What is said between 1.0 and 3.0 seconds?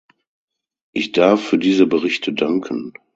darf für diese Berichte danken.